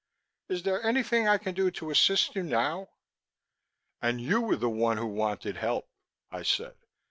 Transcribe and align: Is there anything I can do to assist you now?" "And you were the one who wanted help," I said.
Is 0.49 0.63
there 0.63 0.81
anything 0.81 1.27
I 1.27 1.37
can 1.37 1.53
do 1.53 1.69
to 1.69 1.91
assist 1.91 2.35
you 2.35 2.41
now?" 2.41 2.89
"And 4.01 4.19
you 4.19 4.41
were 4.41 4.55
the 4.55 4.67
one 4.67 4.97
who 4.97 5.05
wanted 5.05 5.57
help," 5.57 5.87
I 6.31 6.41
said. 6.41 6.73